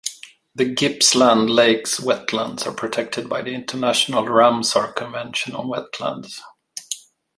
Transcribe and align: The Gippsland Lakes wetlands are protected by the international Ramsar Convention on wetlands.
The 0.55 0.65
Gippsland 0.73 1.51
Lakes 1.51 1.99
wetlands 1.99 2.65
are 2.65 2.71
protected 2.73 3.29
by 3.29 3.43
the 3.43 3.51
international 3.53 4.23
Ramsar 4.23 4.95
Convention 4.95 5.53
on 5.53 5.67
wetlands. 5.67 6.39